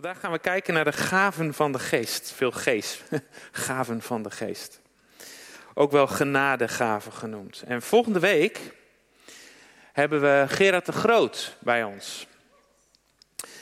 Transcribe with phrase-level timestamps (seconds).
[0.00, 2.32] Vandaag gaan we kijken naar de gaven van de geest.
[2.32, 3.02] Veel geest.
[3.66, 4.80] gaven van de geest.
[5.74, 7.62] Ook wel genadegaven genoemd.
[7.66, 8.74] En volgende week
[9.92, 12.26] hebben we Gerard de Groot bij ons.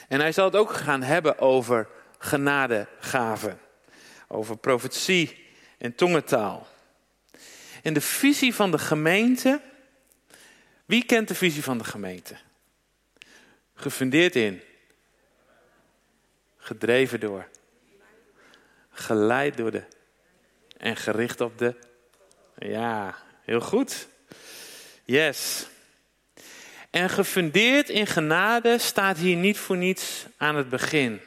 [0.07, 3.59] En hij zal het ook gaan hebben over genadegaven.
[4.27, 5.45] Over profetie
[5.77, 6.67] en tongentaal.
[7.83, 9.61] En de visie van de gemeente.
[10.85, 12.35] Wie kent de visie van de gemeente?
[13.75, 14.61] Gefundeerd in
[16.69, 17.47] gedreven door,
[18.91, 19.83] geleid door de
[20.77, 21.75] en gericht op de.
[22.57, 24.07] Ja, heel goed.
[25.03, 25.67] Yes.
[26.89, 31.21] En gefundeerd in genade staat hier niet voor niets aan het begin.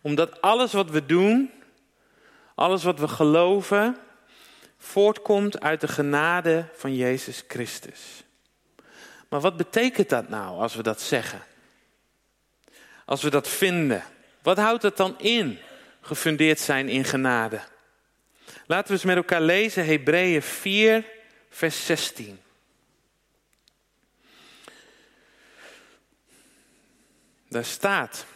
[0.00, 1.50] Omdat alles wat we doen,
[2.54, 3.96] alles wat we geloven,
[4.78, 8.24] voortkomt uit de genade van Jezus Christus.
[9.28, 11.42] Maar wat betekent dat nou als we dat zeggen?
[13.04, 14.04] Als we dat vinden?
[14.42, 15.58] Wat houdt het dan in,
[16.00, 17.60] gefundeerd zijn in genade?
[18.66, 21.04] Laten we eens met elkaar lezen, Hebreeën 4,
[21.50, 22.40] vers 16.
[27.48, 28.26] Daar staat.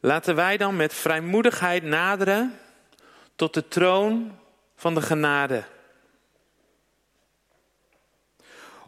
[0.00, 2.58] Laten wij dan met vrijmoedigheid naderen
[3.36, 4.38] tot de troon
[4.76, 5.64] van de genade.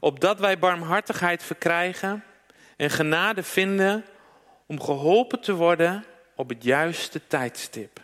[0.00, 2.24] Opdat wij barmhartigheid verkrijgen
[2.82, 4.04] en genade vinden
[4.66, 6.04] om geholpen te worden
[6.36, 8.00] op het juiste tijdstip.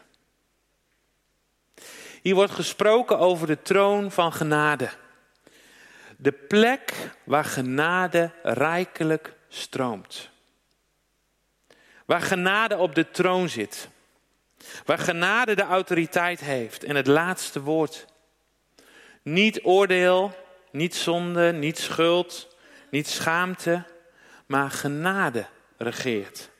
[2.22, 4.88] Hier wordt gesproken over de troon van genade.
[6.16, 10.30] De plek waar genade rijkelijk stroomt.
[12.04, 13.88] Waar genade op de troon zit.
[14.84, 18.06] Waar genade de autoriteit heeft en het laatste woord.
[19.22, 20.34] Niet oordeel,
[20.70, 22.56] niet zonde, niet schuld,
[22.90, 23.84] niet schaamte,
[24.48, 25.46] maar genade
[25.76, 26.50] regeert.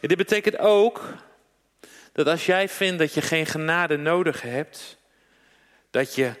[0.00, 1.14] En dit betekent ook
[2.12, 4.98] dat als jij vindt dat je geen genade nodig hebt,
[5.90, 6.32] dat je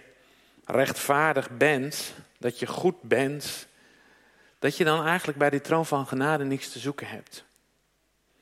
[0.64, 3.66] rechtvaardig bent, dat je goed bent,
[4.58, 7.44] dat je dan eigenlijk bij die troon van genade niks te zoeken hebt.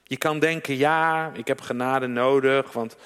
[0.02, 2.96] Je kan denken, ja, ik heb genade nodig, want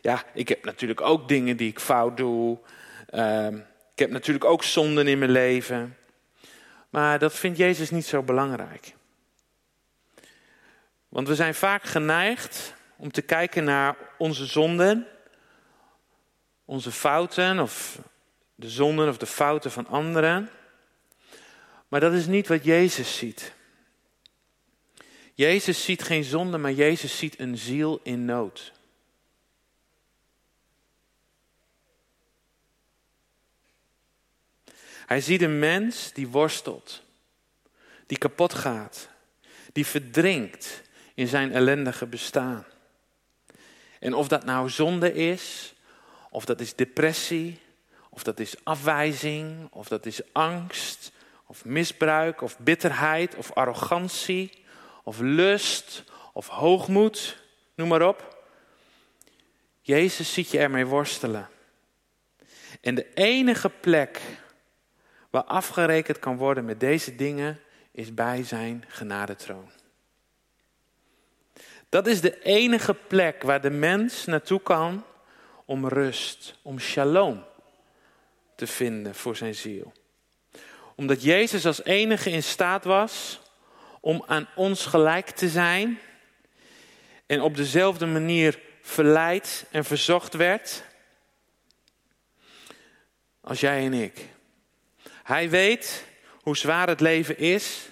[0.00, 2.58] ja, ik heb natuurlijk ook dingen die ik fout doe.
[3.10, 3.46] Uh,
[3.92, 5.96] ik heb natuurlijk ook zonden in mijn leven.
[6.96, 8.94] Maar dat vindt Jezus niet zo belangrijk.
[11.08, 15.06] Want we zijn vaak geneigd om te kijken naar onze zonden,
[16.64, 17.98] onze fouten of
[18.54, 20.50] de zonden of de fouten van anderen.
[21.88, 23.52] Maar dat is niet wat Jezus ziet.
[25.34, 28.72] Jezus ziet geen zonde, maar Jezus ziet een ziel in nood.
[35.06, 37.02] Hij ziet een mens die worstelt,
[38.06, 39.08] die kapot gaat,
[39.72, 40.82] die verdrinkt
[41.14, 42.64] in zijn ellendige bestaan.
[44.00, 45.74] En of dat nou zonde is,
[46.30, 47.60] of dat is depressie,
[48.10, 51.12] of dat is afwijzing, of dat is angst,
[51.46, 54.64] of misbruik, of bitterheid, of arrogantie,
[55.02, 57.42] of lust, of hoogmoed,
[57.74, 58.44] noem maar op.
[59.80, 61.48] Jezus ziet je ermee worstelen.
[62.80, 64.20] En de enige plek
[65.36, 67.60] waar afgerekend kan worden met deze dingen,
[67.92, 69.70] is bij zijn genadetroon.
[71.88, 75.04] Dat is de enige plek waar de mens naartoe kan
[75.64, 77.44] om rust, om shalom
[78.54, 79.92] te vinden voor zijn ziel.
[80.94, 83.40] Omdat Jezus als enige in staat was
[84.00, 85.98] om aan ons gelijk te zijn
[87.26, 90.84] en op dezelfde manier verleid en verzocht werd
[93.40, 94.34] als jij en ik.
[95.26, 96.04] Hij weet
[96.40, 97.88] hoe zwaar het leven is,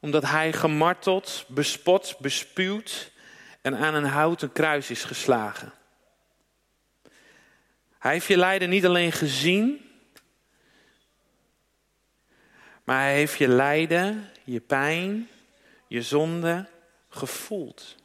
[0.00, 3.12] omdat hij gemarteld, bespot, bespuwd
[3.60, 5.72] en aan een houten kruis is geslagen.
[7.98, 9.90] Hij heeft je lijden niet alleen gezien,
[12.84, 15.28] maar hij heeft je lijden, je pijn,
[15.86, 16.68] je zonde
[17.08, 17.96] gevoeld.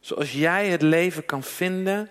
[0.00, 2.10] Zoals jij het leven kan vinden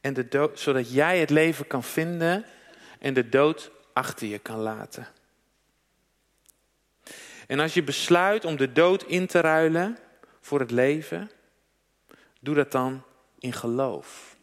[0.00, 2.44] en de dood, zodat jij het leven kan vinden
[2.98, 5.08] en de dood achter je kan laten.
[7.46, 9.98] En als je besluit om de dood in te ruilen
[10.40, 11.30] voor het leven,
[12.40, 13.02] doe dat dan
[13.38, 14.36] in geloof.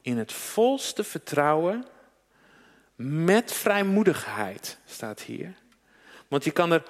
[0.00, 1.86] In het volste vertrouwen,
[2.96, 5.54] met vrijmoedigheid, staat hier.
[6.28, 6.82] Want je kan er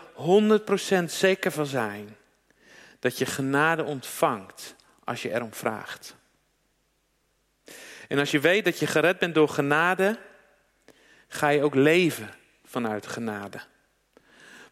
[1.03, 2.17] 100% zeker van zijn
[2.99, 4.75] dat je genade ontvangt
[5.05, 6.17] als je erom vraagt.
[8.09, 10.19] En als je weet dat je gered bent door genade,
[11.29, 12.35] ga je ook leven
[12.65, 13.61] vanuit genade.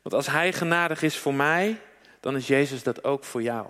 [0.02, 1.80] Want als Hij genadig is voor mij,
[2.20, 3.66] dan is Jezus dat ook voor jou.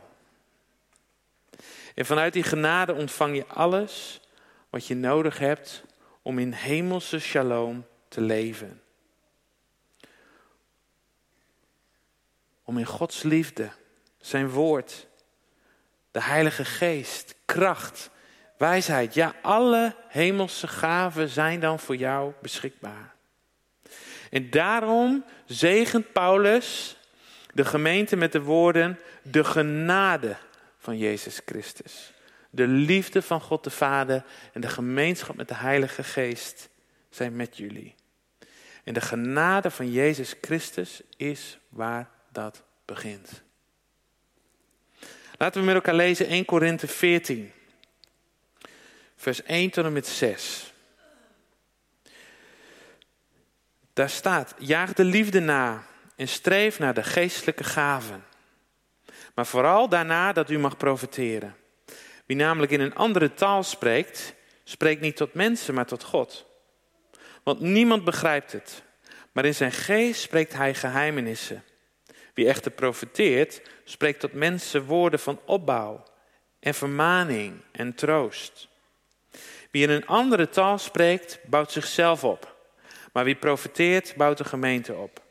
[1.95, 4.21] En vanuit die genade ontvang je alles
[4.71, 5.85] wat je nodig hebt
[6.23, 8.83] om in hemelse shalom te leven.
[12.65, 13.71] Om in Gods liefde,
[14.19, 15.07] zijn woord,
[16.11, 18.11] de Heilige Geest, kracht,
[18.57, 23.15] wijsheid, ja, alle hemelse gaven zijn dan voor jou beschikbaar.
[24.31, 26.97] En daarom zegent Paulus
[27.53, 30.37] de gemeente met de woorden: de genade
[30.79, 32.13] van Jezus Christus.
[32.51, 36.69] De liefde van God de Vader en de gemeenschap met de Heilige Geest
[37.11, 37.95] zijn met jullie.
[38.85, 43.43] En de genade van Jezus Christus is waar dat begint.
[45.39, 47.53] Laten we met elkaar lezen 1 Korinthe 14,
[49.17, 50.73] vers 1 tot en met 6.
[53.93, 55.87] Daar staat: Jaag de liefde na
[56.17, 58.25] en streef naar de geestelijke gaven.
[59.35, 61.57] Maar vooral daarna dat u mag profiteren.
[62.27, 64.35] Wie namelijk in een andere taal spreekt,
[64.65, 66.47] spreekt niet tot mensen, maar tot God.
[67.43, 68.83] Want niemand begrijpt het.
[69.33, 71.65] Maar in zijn geest spreekt hij geheimenissen.
[72.35, 76.05] Wie echter profiteert, spreekt tot mensen woorden van opbouw
[76.61, 78.69] en vermaning en troost.
[79.77, 82.57] Wie in een andere taal spreekt, bouwt zichzelf op.
[83.13, 85.23] Maar wie profiteert, bouwt de gemeente op.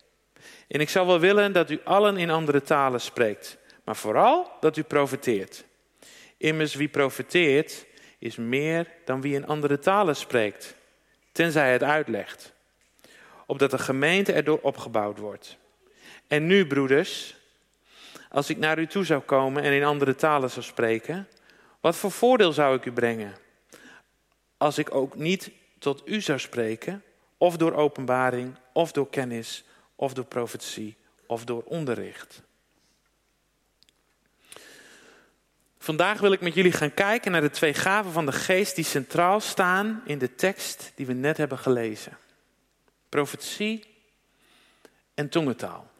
[0.67, 4.77] En ik zou wel willen dat u allen in andere talen spreekt, maar vooral dat
[4.77, 5.63] u profiteert.
[6.37, 7.85] Immers wie profiteert
[8.19, 10.75] is meer dan wie in andere talen spreekt,
[11.31, 12.53] tenzij het uitlegt,
[13.45, 15.57] opdat de gemeente erdoor opgebouwd wordt.
[16.27, 17.35] En nu, broeders,
[18.29, 21.27] als ik naar u toe zou komen en in andere talen zou spreken,
[21.81, 23.43] wat voor voordeel zou ik u brengen?
[24.57, 27.03] Als ik ook niet tot u zou spreken,
[27.37, 29.63] of door openbaring, of door kennis,
[29.95, 30.95] of door profetie,
[31.27, 32.41] of door onderricht.
[35.77, 38.85] Vandaag wil ik met jullie gaan kijken naar de twee gaven van de geest die
[38.85, 42.17] centraal staan in de tekst die we net hebben gelezen.
[43.09, 43.85] Profetie
[45.13, 45.91] en tongentaal.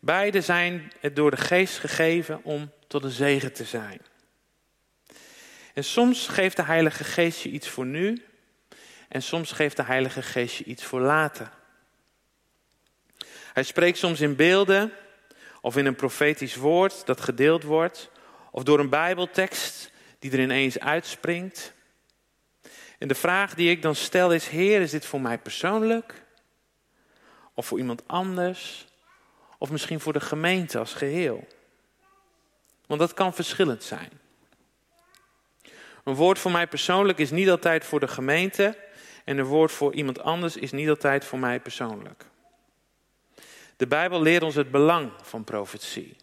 [0.00, 4.00] Beide zijn het door de geest gegeven om tot een zegen te zijn.
[5.78, 8.24] En soms geeft de Heilige Geest je iets voor nu
[9.08, 11.50] en soms geeft de Heilige Geest je iets voor later.
[13.52, 14.92] Hij spreekt soms in beelden
[15.60, 18.10] of in een profetisch woord dat gedeeld wordt
[18.50, 21.72] of door een Bijbeltekst die er ineens uitspringt.
[22.98, 26.24] En de vraag die ik dan stel is: Heer, is dit voor mij persoonlijk?
[27.54, 28.86] Of voor iemand anders?
[29.58, 31.48] Of misschien voor de gemeente als geheel?
[32.86, 34.26] Want dat kan verschillend zijn.
[36.08, 38.76] Een woord voor mij persoonlijk is niet altijd voor de gemeente.
[39.24, 42.24] En een woord voor iemand anders is niet altijd voor mij persoonlijk.
[43.76, 46.16] De Bijbel leert ons het belang van profetie.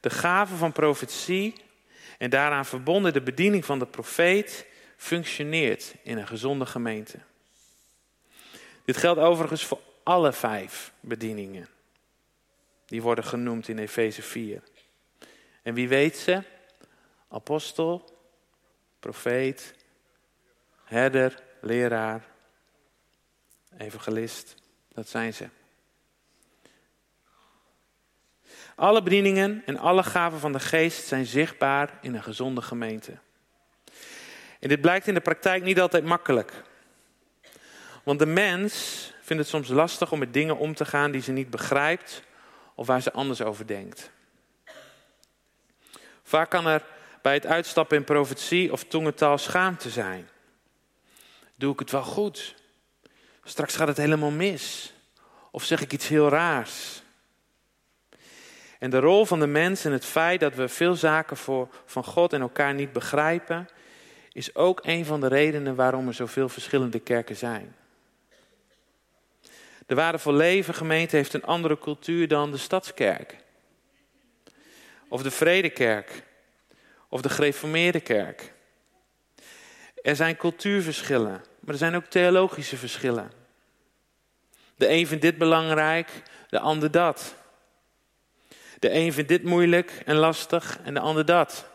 [0.00, 1.54] De gave van profetie
[2.18, 4.66] en daaraan verbonden de bediening van de profeet
[4.96, 7.18] functioneert in een gezonde gemeente.
[8.84, 11.68] Dit geldt overigens voor alle vijf bedieningen.
[12.86, 14.62] Die worden genoemd in Efeze 4.
[15.62, 16.42] En wie weet ze?
[17.28, 18.13] Apostel,
[19.04, 19.74] profeet,
[20.84, 22.24] herder, leraar,
[23.78, 24.54] evangelist.
[24.94, 25.48] Dat zijn ze.
[28.74, 33.18] Alle bedieningen en alle gaven van de geest zijn zichtbaar in een gezonde gemeente.
[34.60, 36.62] En dit blijkt in de praktijk niet altijd makkelijk.
[38.02, 38.72] Want de mens
[39.20, 42.22] vindt het soms lastig om met dingen om te gaan die ze niet begrijpt
[42.74, 44.10] of waar ze anders over denkt.
[46.22, 46.92] Vaak kan er
[47.24, 50.28] bij het uitstappen in profetie of tongentaal schaamte zijn.
[51.54, 52.54] Doe ik het wel goed?
[53.44, 54.92] Straks gaat het helemaal mis.
[55.50, 57.02] Of zeg ik iets heel raars?
[58.78, 62.04] En de rol van de mens en het feit dat we veel zaken voor, van
[62.04, 63.68] God en elkaar niet begrijpen,
[64.32, 67.76] is ook een van de redenen waarom er zoveel verschillende kerken zijn.
[69.86, 73.36] De Waarde voor Leven gemeente heeft een andere cultuur dan de Stadskerk.
[75.08, 76.22] Of de Vredekerk.
[77.14, 78.52] Of de Gereformeerde Kerk.
[80.02, 83.32] Er zijn cultuurverschillen, maar er zijn ook theologische verschillen.
[84.76, 87.34] De een vindt dit belangrijk, de ander dat.
[88.78, 91.66] De een vindt dit moeilijk en lastig en de ander dat.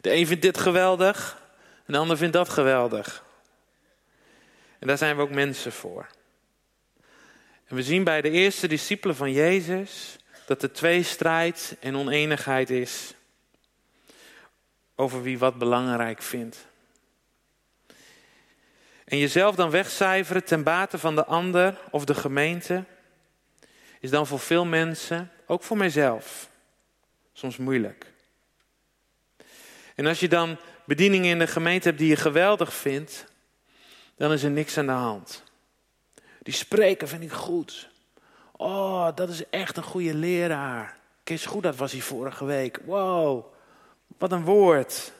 [0.00, 1.42] De een vindt dit geweldig
[1.86, 3.24] en de ander vindt dat geweldig.
[4.78, 6.06] En daar zijn we ook mensen voor.
[7.66, 12.70] En we zien bij de eerste discipelen van Jezus dat er twee strijd en oneenigheid
[12.70, 13.14] is
[15.00, 16.66] over wie wat belangrijk vindt.
[19.04, 22.84] En jezelf dan wegcijferen ten bate van de ander of de gemeente,
[24.00, 26.48] is dan voor veel mensen, ook voor mijzelf,
[27.32, 28.12] soms moeilijk.
[29.94, 33.24] En als je dan bedieningen in de gemeente hebt die je geweldig vindt,
[34.16, 35.42] dan is er niks aan de hand.
[36.42, 37.90] Die spreken vind ik goed.
[38.56, 40.98] Oh, dat is echt een goede leraar.
[41.24, 42.80] Kees goed, dat was hij vorige week.
[42.84, 43.58] Wow,
[44.18, 45.12] wat een woord.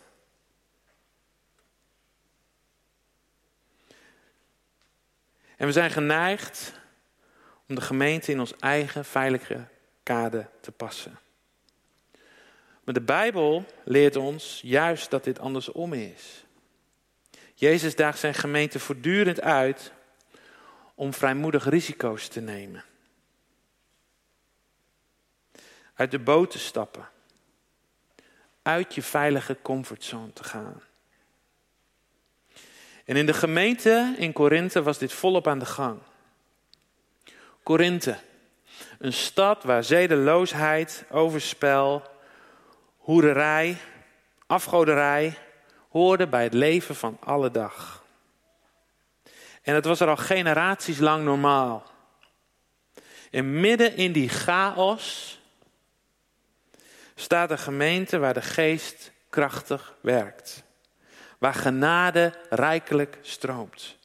[5.57, 6.73] En we zijn geneigd
[7.69, 9.67] om de gemeente in ons eigen veilige
[10.03, 11.19] kade te passen.
[12.85, 16.45] Maar de Bijbel leert ons juist dat dit andersom is.
[17.55, 19.93] Jezus daagt zijn gemeente voortdurend uit
[20.95, 22.85] om vrijmoedig risico's te nemen.
[25.95, 27.09] Uit de boot te stappen.
[28.63, 30.83] Uit je veilige comfortzone te gaan.
[33.05, 35.99] En in de gemeente in Korinthe was dit volop aan de gang.
[37.63, 38.19] Korinthe,
[38.99, 42.03] een stad waar zedeloosheid, overspel,
[42.97, 43.77] hoererij,
[44.47, 45.39] afgoderij
[45.89, 48.05] hoorde bij het leven van alle dag.
[49.63, 51.91] En het was er al generaties lang normaal.
[53.31, 55.40] En midden in die chaos
[57.21, 60.63] staat een gemeente waar de geest krachtig werkt.
[61.39, 63.99] Waar genade rijkelijk stroomt.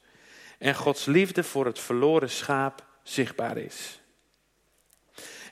[0.60, 4.02] En Gods liefde voor het verloren schaap zichtbaar is.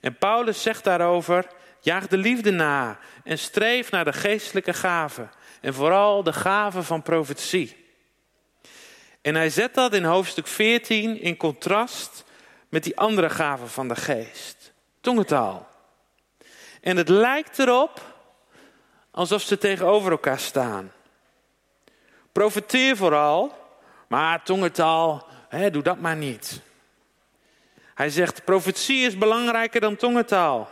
[0.02, 1.48] En Paulus zegt daarover:
[1.80, 5.32] jaag de liefde na en streef naar de geestelijke gaven.
[5.62, 7.86] En vooral de gaven van profetie.
[9.22, 12.24] En hij zet dat in hoofdstuk 14 in contrast
[12.70, 14.74] met die andere gaven van de geest.
[15.02, 15.73] Tongentaal.
[16.84, 18.02] En het lijkt erop
[19.12, 20.92] alsof ze tegenover elkaar staan.
[22.32, 23.56] Profeteer vooral,
[24.08, 26.62] maar tongentaal, hè, doe dat maar niet.
[27.94, 30.72] Hij zegt, profetie is belangrijker dan tongentaal.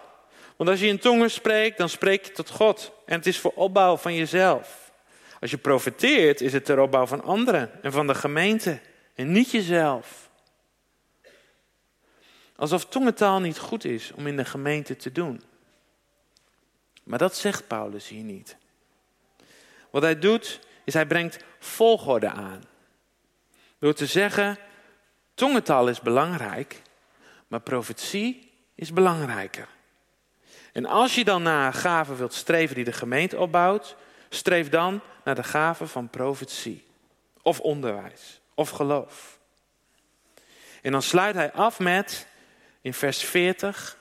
[0.55, 2.91] Want als je in tongen spreekt, dan spreek je tot God.
[3.05, 4.91] En het is voor opbouw van jezelf.
[5.39, 8.79] Als je profeteert, is het ter opbouw van anderen en van de gemeente.
[9.15, 10.29] En niet jezelf.
[12.55, 15.41] Alsof tongentaal niet goed is om in de gemeente te doen.
[17.11, 18.57] Maar dat zegt Paulus hier niet.
[19.89, 22.63] Wat hij doet, is hij brengt volgorde aan.
[23.79, 24.57] Door te zeggen,
[25.33, 26.81] tongentaal is belangrijk,
[27.47, 29.67] maar profetie is belangrijker.
[30.73, 33.95] En als je dan naar gaven wilt streven die de gemeente opbouwt,
[34.29, 36.85] streef dan naar de gaven van profetie.
[37.41, 39.39] Of onderwijs, of geloof.
[40.81, 42.27] En dan sluit hij af met,
[42.81, 43.97] in vers 40,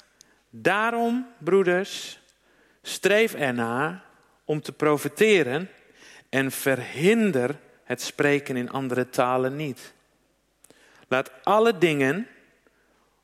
[0.51, 2.20] Daarom, broeders,
[2.83, 4.05] streef ernaar
[4.45, 5.71] om te profeteren
[6.29, 9.93] en verhinder het spreken in andere talen niet.
[11.09, 12.29] Laat alle dingen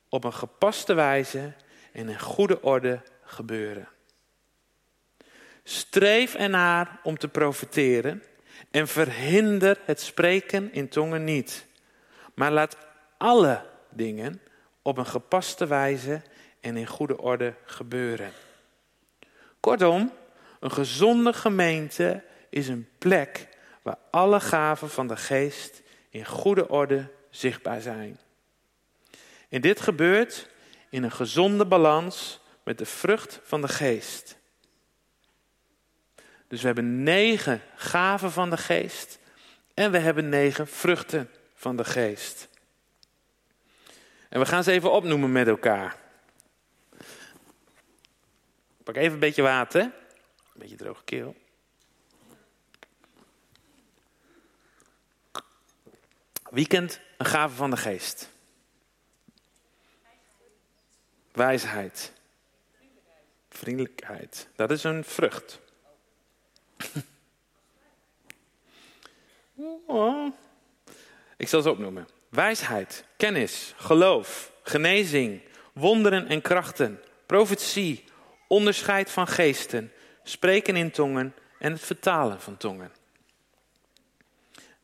[0.09, 1.53] op een gepaste wijze
[1.91, 3.87] en in goede orde gebeuren.
[5.63, 8.23] Streef ernaar om te profiteren
[8.71, 11.65] en verhinder het spreken in tongen niet.
[12.33, 12.77] Maar laat
[13.17, 14.41] alle dingen
[14.81, 16.21] op een gepaste wijze
[16.61, 18.31] en in goede orde gebeuren.
[19.67, 20.13] Kortom,
[20.59, 23.47] een gezonde gemeente is een plek
[23.81, 28.19] waar alle gaven van de geest in goede orde zichtbaar zijn.
[29.49, 30.49] En dit gebeurt
[30.89, 34.37] in een gezonde balans met de vrucht van de geest.
[36.47, 39.19] Dus we hebben negen gaven van de geest
[39.73, 42.49] en we hebben negen vruchten van de geest.
[44.29, 46.06] En we gaan ze even opnoemen met elkaar.
[48.87, 49.81] Pak even een beetje water.
[49.81, 49.91] Een
[50.53, 51.35] beetje droge keel.
[56.49, 58.29] Wie kent een gave van de geest?
[61.31, 62.13] Wijsheid.
[63.49, 64.47] Vriendelijkheid.
[64.55, 65.59] Dat is een vrucht.
[69.87, 70.33] Oh.
[71.37, 72.07] Ik zal ze opnoemen.
[72.29, 75.41] Wijsheid, kennis, geloof, genezing,
[75.73, 78.03] wonderen en krachten, profetie,
[78.47, 79.91] onderscheid van geesten,
[80.23, 82.91] spreken in tongen en het vertalen van tongen.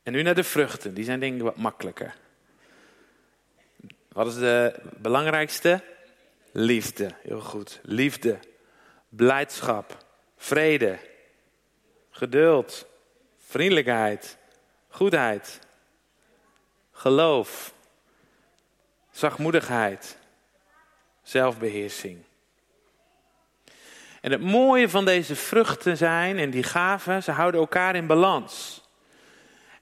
[0.03, 2.15] En nu naar de vruchten, die zijn denk ik wat makkelijker.
[4.07, 5.83] Wat is de belangrijkste?
[6.51, 7.79] Liefde, heel goed.
[7.83, 8.39] Liefde,
[9.09, 10.05] blijdschap,
[10.37, 10.99] vrede,
[12.09, 12.87] geduld,
[13.37, 14.37] vriendelijkheid,
[14.87, 15.59] goedheid,
[16.91, 17.73] geloof,
[19.11, 20.17] zachtmoedigheid,
[21.21, 22.23] zelfbeheersing.
[24.23, 28.83] En het mooie van deze vruchten zijn en die gaven, ze houden elkaar in balans.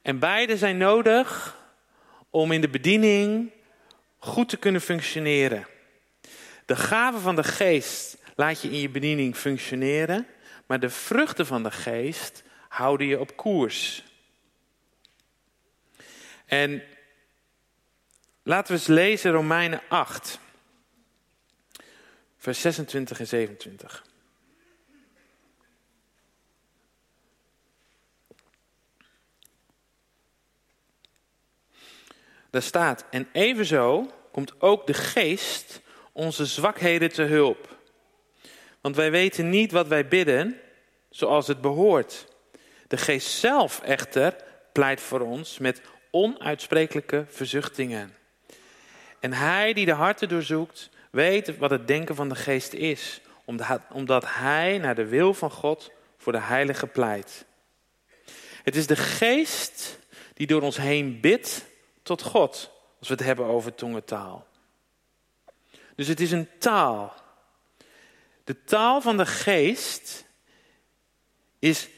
[0.01, 1.57] En beide zijn nodig
[2.29, 3.51] om in de bediening
[4.17, 5.67] goed te kunnen functioneren.
[6.65, 10.27] De gaven van de geest laat je in je bediening functioneren,
[10.65, 14.03] maar de vruchten van de geest houden je op koers.
[16.45, 16.83] En
[18.43, 20.39] laten we eens lezen Romeinen 8,
[22.38, 24.10] vers 26 en 27.
[32.51, 35.81] Daar staat, en evenzo komt ook de geest
[36.12, 37.77] onze zwakheden te hulp.
[38.81, 40.60] Want wij weten niet wat wij bidden
[41.10, 42.27] zoals het behoort.
[42.88, 44.36] De geest zelf echter
[44.72, 45.81] pleit voor ons met
[46.12, 48.15] onuitsprekelijke verzuchtingen.
[49.20, 53.22] En hij die de harten doorzoekt, weet wat het denken van de geest is,
[53.91, 57.46] omdat hij naar de wil van God voor de heilige pleit.
[58.63, 60.00] Het is de geest
[60.34, 61.70] die door ons heen bidt
[62.03, 64.48] tot God, als we het hebben over tongentaal.
[65.96, 67.13] Dus het is een taal.
[68.43, 70.25] De taal van de geest
[71.60, 71.89] is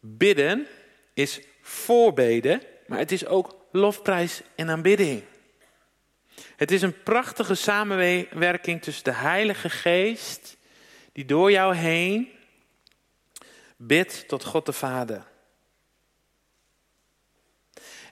[0.00, 0.66] bidden,
[1.14, 5.22] is voorbeden, maar het is ook lofprijs en aanbidding.
[6.56, 10.56] Het is een prachtige samenwerking tussen de Heilige Geest,
[11.12, 12.32] die door jou heen
[13.76, 15.32] bidt tot God de Vader.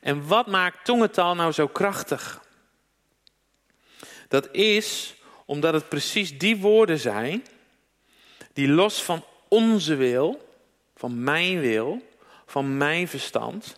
[0.03, 2.45] En wat maakt tongentaal nou zo krachtig?
[4.29, 7.45] Dat is omdat het precies die woorden zijn
[8.53, 10.49] die los van onze wil,
[10.95, 12.09] van mijn wil,
[12.47, 13.77] van mijn verstand,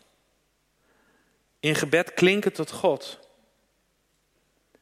[1.61, 3.19] in gebed klinken tot God.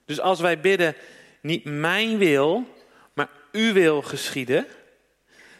[0.05, 0.97] Dus als wij bidden,
[1.41, 2.67] niet mijn wil,
[3.13, 4.67] maar uw wil geschieden,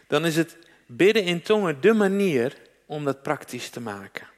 [0.07, 4.32] dan is het bidden in tongen de manier om dat praktisch te maken.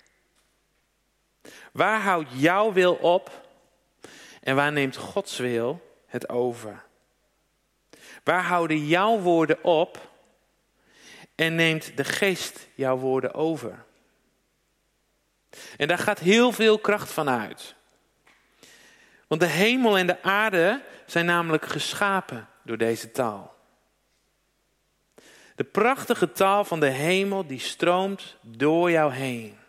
[1.75, 3.47] Waar houdt jouw wil op
[4.41, 6.83] en waar neemt Gods wil het over?
[8.23, 10.09] Waar houden jouw woorden op
[11.35, 13.85] en neemt de geest jouw woorden over?
[15.77, 17.75] En daar gaat heel veel kracht van uit.
[19.27, 23.55] Want de hemel en de aarde zijn namelijk geschapen door deze taal.
[25.55, 29.63] De prachtige taal van de hemel die stroomt door jou heen.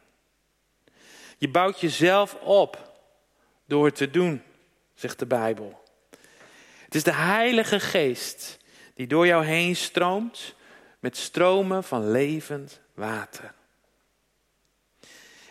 [1.36, 2.92] Je bouwt jezelf op
[3.64, 4.42] door het te doen,
[4.94, 5.84] zegt de Bijbel.
[6.84, 8.58] Het is de Heilige Geest
[8.94, 10.54] die door jou heen stroomt
[10.98, 13.54] met stromen van levend water.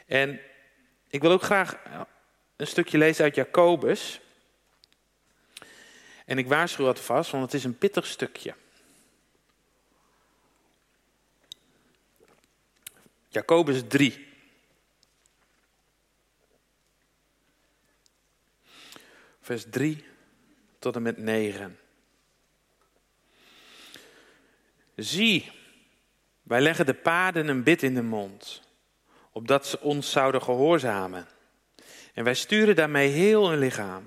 [0.06, 0.40] En
[1.08, 1.78] ik wil ook graag
[2.56, 4.20] een stukje lezen uit Jacobus.
[6.26, 8.56] En ik waarschuw het vast, want het is een pittig stukje.
[13.28, 14.35] Jacobus 3.
[19.46, 20.04] Vers 3
[20.80, 21.80] tot en met 9.
[24.96, 25.52] Zie,
[26.44, 28.62] wij leggen de paden een bid in de mond,
[29.32, 31.28] opdat ze ons zouden gehoorzamen.
[32.14, 34.06] En wij sturen daarmee heel hun lichaam.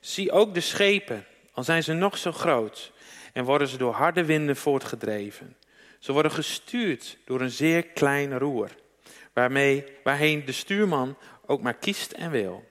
[0.00, 2.92] Zie ook de schepen, al zijn ze nog zo groot,
[3.32, 5.56] en worden ze door harde winden voortgedreven.
[5.98, 8.70] Ze worden gestuurd door een zeer klein roer,
[9.32, 12.70] waarmee, waarheen de stuurman ook maar kiest en wil.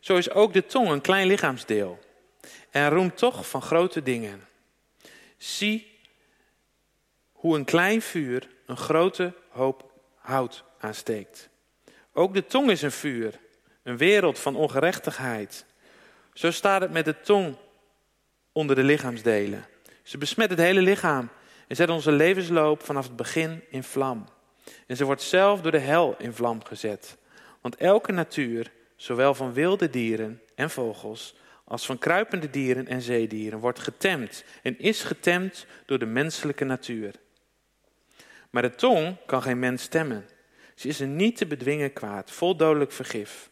[0.00, 1.98] Zo is ook de tong een klein lichaamsdeel
[2.70, 4.48] en roemt toch van grote dingen.
[5.36, 5.98] Zie
[7.32, 11.48] hoe een klein vuur een grote hoop hout aansteekt.
[12.12, 13.38] Ook de tong is een vuur,
[13.82, 15.64] een wereld van ongerechtigheid.
[16.32, 17.56] Zo staat het met de tong
[18.52, 19.66] onder de lichaamsdelen.
[20.02, 21.28] Ze besmet het hele lichaam
[21.66, 24.28] en zet onze levensloop vanaf het begin in vlam.
[24.86, 27.16] En ze wordt zelf door de hel in vlam gezet.
[27.60, 31.34] Want elke natuur, zowel van wilde dieren en vogels,
[31.64, 37.14] als van kruipende dieren en zeedieren, wordt getemd en is getemd door de menselijke natuur.
[38.50, 40.28] Maar de tong kan geen mens temmen.
[40.74, 43.50] Ze is een niet te bedwingen kwaad, vol dodelijk vergif.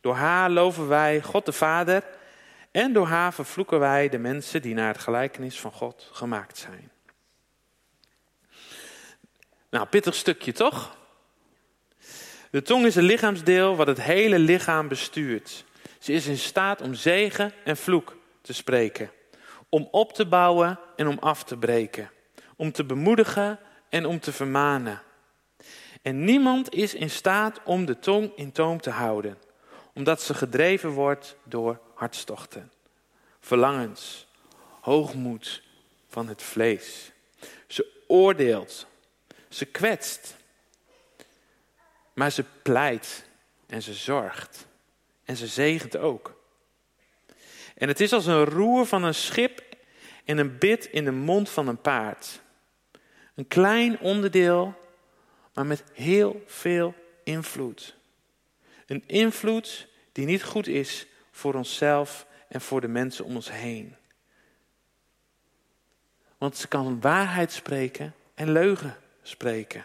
[0.00, 2.04] Door haar loven wij God de Vader
[2.70, 6.90] en door haar vervloeken wij de mensen die naar het gelijkenis van God gemaakt zijn.
[9.70, 10.97] Nou, pittig stukje toch?
[12.50, 15.64] De tong is een lichaamsdeel wat het hele lichaam bestuurt.
[15.98, 19.10] Ze is in staat om zegen en vloek te spreken,
[19.68, 22.10] om op te bouwen en om af te breken,
[22.56, 23.58] om te bemoedigen
[23.88, 25.02] en om te vermanen.
[26.02, 29.38] En niemand is in staat om de tong in toom te houden,
[29.94, 32.72] omdat ze gedreven wordt door hartstochten,
[33.40, 34.26] verlangens,
[34.80, 35.62] hoogmoed
[36.08, 37.12] van het vlees.
[37.66, 38.86] Ze oordeelt,
[39.48, 40.36] ze kwetst,
[42.18, 43.24] maar ze pleit
[43.66, 44.66] en ze zorgt.
[45.24, 46.40] En ze zegent ook.
[47.74, 49.62] En het is als een roer van een schip
[50.24, 52.40] en een bit in de mond van een paard.
[53.34, 54.74] Een klein onderdeel,
[55.54, 57.96] maar met heel veel invloed.
[58.86, 63.96] Een invloed die niet goed is voor onszelf en voor de mensen om ons heen.
[66.38, 69.84] Want ze kan waarheid spreken en leugen spreken.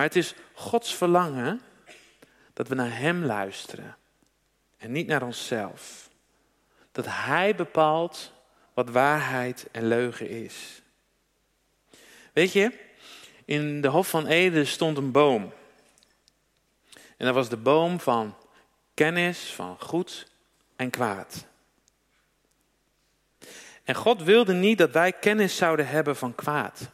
[0.00, 1.60] Maar het is Gods verlangen
[2.52, 3.96] dat we naar Hem luisteren
[4.78, 6.08] en niet naar onszelf.
[6.92, 8.32] Dat Hij bepaalt
[8.74, 10.82] wat waarheid en leugen is.
[12.32, 12.72] Weet je,
[13.44, 15.52] in de Hof van Ede stond een boom.
[17.16, 18.36] En dat was de boom van
[18.94, 20.26] kennis van goed
[20.76, 21.46] en kwaad.
[23.84, 26.90] En God wilde niet dat wij kennis zouden hebben van kwaad.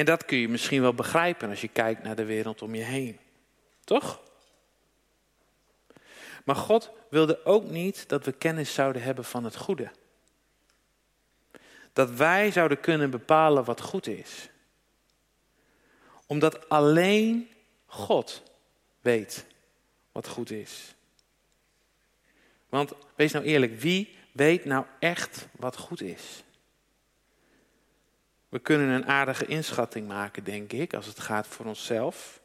[0.00, 2.82] En dat kun je misschien wel begrijpen als je kijkt naar de wereld om je
[2.82, 3.18] heen.
[3.84, 4.20] Toch?
[6.44, 9.90] Maar God wilde ook niet dat we kennis zouden hebben van het goede.
[11.92, 14.48] Dat wij zouden kunnen bepalen wat goed is.
[16.26, 17.50] Omdat alleen
[17.86, 18.42] God
[19.00, 19.46] weet
[20.12, 20.94] wat goed is.
[22.68, 26.42] Want wees nou eerlijk, wie weet nou echt wat goed is?
[28.50, 32.40] We kunnen een aardige inschatting maken, denk ik, als het gaat voor onszelf.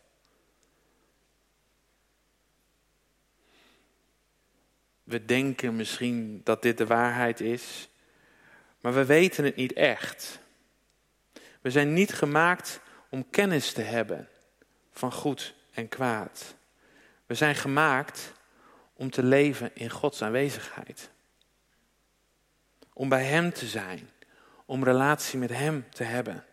[5.03, 7.89] We denken misschien dat dit de waarheid is,
[8.79, 10.39] maar we weten het niet echt.
[11.61, 14.29] We zijn niet gemaakt om kennis te hebben
[14.91, 16.55] van goed en kwaad.
[17.25, 18.31] We zijn gemaakt
[18.93, 21.09] om te leven in Gods aanwezigheid.
[22.93, 24.09] Om bij Hem te zijn,
[24.65, 26.45] om relatie met Hem te hebben.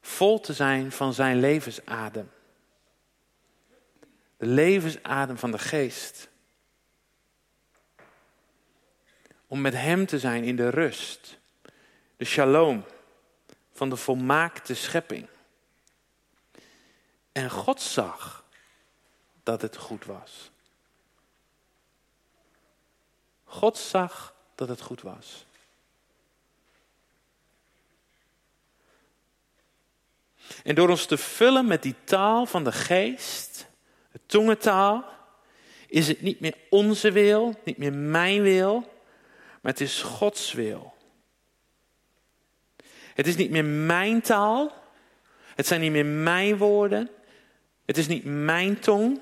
[0.00, 2.30] Vol te zijn van Zijn levensadem.
[4.36, 6.28] De levensadem van de geest.
[9.46, 11.38] Om met Hem te zijn in de rust.
[12.16, 12.84] De shalom
[13.72, 15.28] van de volmaakte schepping.
[17.32, 18.44] En God zag
[19.42, 20.50] dat het goed was.
[23.44, 25.45] God zag dat het goed was.
[30.66, 33.66] En door ons te vullen met die taal van de geest,
[34.12, 35.04] de tongentaal,
[35.88, 38.80] is het niet meer onze wil, niet meer mijn wil,
[39.60, 40.94] maar het is Gods wil.
[43.14, 44.72] Het is niet meer mijn taal,
[45.54, 47.10] het zijn niet meer mijn woorden,
[47.84, 49.20] het is niet mijn tong,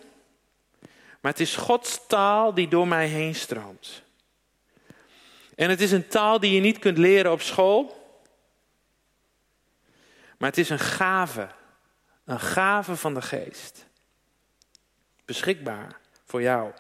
[1.21, 4.03] maar het is Gods taal die door mij heen stroomt.
[5.55, 8.04] En het is een taal die je niet kunt leren op school.
[10.39, 11.49] Maar het is een gave.
[12.25, 13.87] Een gave van de geest.
[15.25, 16.73] Beschikbaar voor jou.